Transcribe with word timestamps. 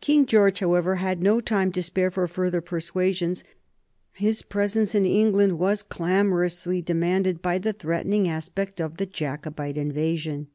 King 0.00 0.26
George, 0.26 0.60
however, 0.60 0.94
had 0.94 1.20
no 1.20 1.40
time 1.40 1.72
to 1.72 1.82
spare 1.82 2.12
for 2.12 2.28
further 2.28 2.60
persuasions; 2.60 3.42
his 4.12 4.42
presence 4.42 4.94
in 4.94 5.04
England 5.04 5.58
was 5.58 5.82
clamorously 5.82 6.80
demanded 6.80 7.42
by 7.42 7.58
the 7.58 7.72
threatening 7.72 8.28
aspect 8.28 8.80
of 8.80 8.96
the 8.98 9.06
Jacobite 9.06 9.76
invasion. 9.76 10.46